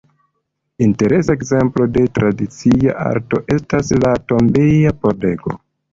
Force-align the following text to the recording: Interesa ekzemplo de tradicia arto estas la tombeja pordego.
Interesa 0.85 1.35
ekzemplo 1.39 1.85
de 1.97 2.05
tradicia 2.19 2.95
arto 3.11 3.43
estas 3.57 3.93
la 4.07 4.15
tombeja 4.33 4.99
pordego. 5.05 5.55